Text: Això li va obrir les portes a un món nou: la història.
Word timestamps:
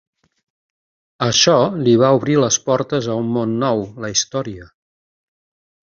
Això 1.25 1.53
li 1.87 1.93
va 2.05 2.11
obrir 2.21 2.39
les 2.45 2.59
portes 2.71 3.13
a 3.17 3.21
un 3.25 3.31
món 3.39 3.57
nou: 3.67 3.87
la 4.07 4.15
història. 4.19 4.69